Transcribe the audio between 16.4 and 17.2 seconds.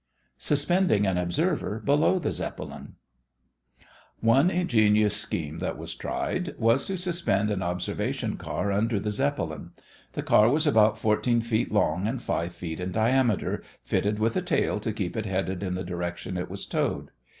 was towed.